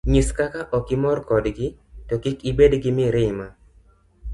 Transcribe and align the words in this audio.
Nyis 0.13 0.29
kaka 0.37 0.61
okimor 0.77 1.17
kodgi, 1.29 1.67
to 2.07 2.15
kik 2.25 2.37
ibed 2.51 2.73
gi 2.83 2.91
mirima. 2.97 3.47